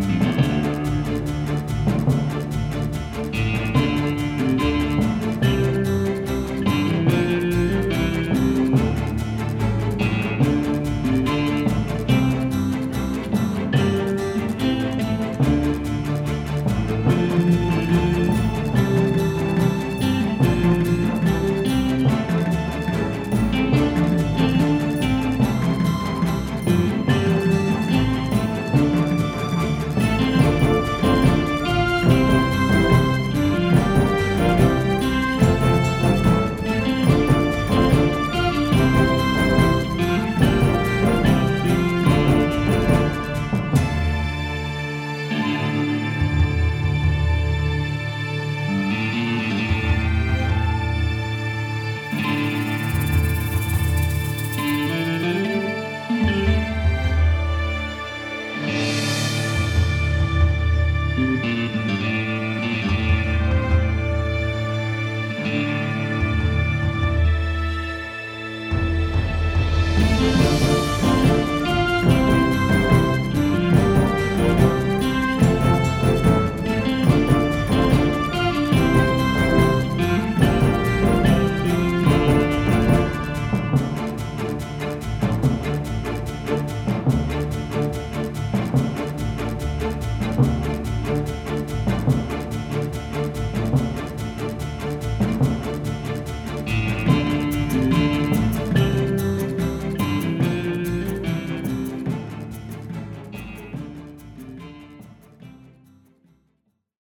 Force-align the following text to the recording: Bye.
Bye. 0.00 0.37